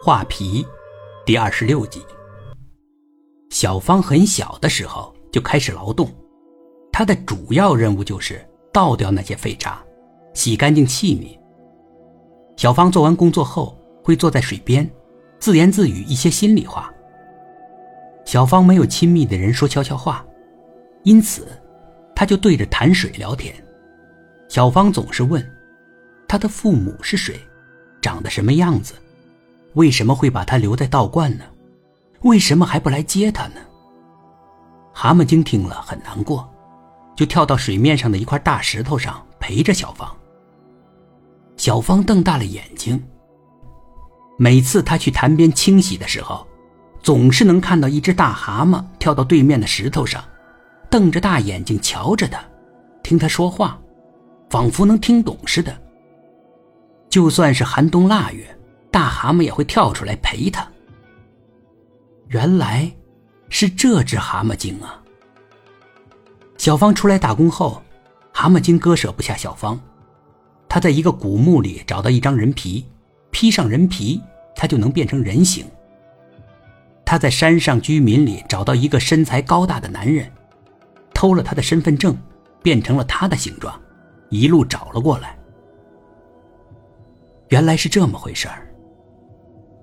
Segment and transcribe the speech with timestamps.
[0.00, 0.64] 画皮，
[1.26, 2.00] 第二十六集。
[3.50, 6.08] 小芳很小的时候就开始劳动，
[6.92, 8.40] 她的主要任务就是
[8.72, 9.84] 倒掉那些废渣，
[10.34, 11.36] 洗干净器皿。
[12.56, 14.88] 小芳做完工作后，会坐在水边，
[15.40, 16.94] 自言自语一些心里话。
[18.24, 20.24] 小芳没有亲密的人说悄悄话，
[21.02, 21.48] 因此，
[22.14, 23.52] 她就对着潭水聊天。
[24.48, 25.44] 小芳总是问，
[26.28, 27.36] 她的父母是谁，
[28.00, 28.94] 长得什么样子。
[29.74, 31.44] 为什么会把他留在道观呢？
[32.22, 33.60] 为什么还不来接他呢？
[34.92, 36.48] 蛤蟆精听了很难过，
[37.14, 40.12] 就跳到水面上的一块大石头上陪着小芳。
[41.56, 43.00] 小芳瞪大了眼睛。
[44.36, 46.46] 每次他去潭边清洗的时候，
[47.00, 50.24] 总是能看到一只大蛤蟆跳到对面的石头上，
[50.90, 52.42] 瞪着大眼睛瞧着他，
[53.02, 53.78] 听他说话，
[54.50, 55.76] 仿佛能听懂似的。
[57.08, 58.57] 就算是寒冬腊月。
[58.98, 60.66] 大蛤蟆也会跳出来陪他。
[62.30, 62.90] 原来，
[63.48, 65.00] 是这只蛤蟆精啊！
[66.56, 67.80] 小芳出来打工后，
[68.32, 69.78] 蛤蟆精割舍不下小芳。
[70.68, 72.88] 他在一个古墓里找到一张人皮，
[73.30, 74.20] 披上人皮，
[74.56, 75.64] 他就能变成人形。
[77.04, 80.28] 他在山上居民里找到一个身材高大的男人，
[81.14, 82.18] 偷了他的身份证，
[82.64, 83.80] 变成了他的形状，
[84.28, 85.38] 一路找了过来。
[87.50, 88.64] 原来是这么回事儿。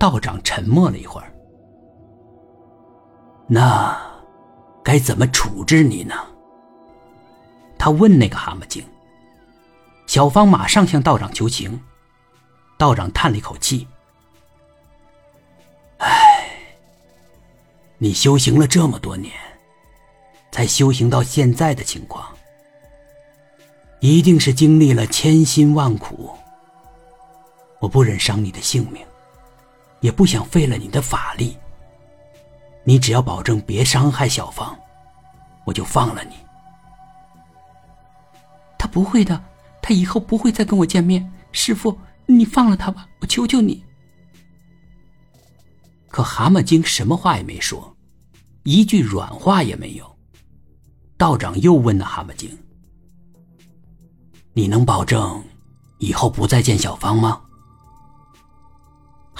[0.00, 1.30] 道长沉默了一会儿，
[3.46, 3.94] 那
[4.82, 6.14] 该怎么处置你呢？
[7.78, 8.82] 他问那个蛤蟆精。
[10.06, 11.78] 小芳马上向道长求情，
[12.78, 13.86] 道长叹了一口气
[16.00, 16.48] ：“唉，
[17.98, 19.34] 你修行了这么多年，
[20.50, 22.26] 才修行到现在的情况，
[24.00, 26.30] 一定是经历了千辛万苦。
[27.80, 29.04] 我不忍伤你的性命。”
[30.00, 31.56] 也不想废了你的法力。
[32.84, 34.76] 你只要保证别伤害小芳，
[35.64, 36.34] 我就放了你。
[38.78, 39.42] 他不会的，
[39.82, 41.30] 他以后不会再跟我见面。
[41.52, 41.96] 师傅，
[42.26, 43.84] 你放了他吧，我求求你。
[46.08, 47.94] 可蛤蟆精什么话也没说，
[48.62, 50.18] 一句软话也没有。
[51.16, 52.56] 道长又问那蛤蟆精
[54.54, 55.44] ：“你能保证
[55.98, 57.42] 以后不再见小芳吗？”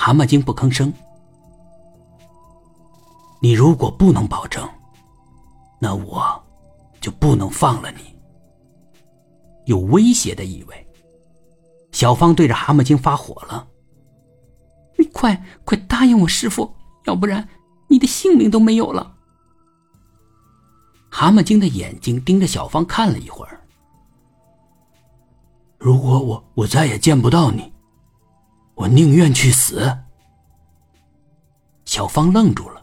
[0.03, 0.91] 蛤蟆精不吭声。
[3.39, 4.67] 你如果不能保证，
[5.79, 6.43] 那我
[7.03, 8.17] 就不能放了你。
[9.67, 10.87] 有威胁的意味。
[11.93, 13.69] 小芳对着蛤蟆精发火了
[14.97, 16.75] ：“你快快答应我，师傅，
[17.05, 17.47] 要不然
[17.87, 19.17] 你的性命都没有了。”
[21.13, 23.61] 蛤蟆精的眼睛盯着小芳看了一会儿。
[25.77, 27.71] 如果我我再也见不到你。
[28.81, 29.99] 我宁愿去死。
[31.85, 32.80] 小芳愣住了。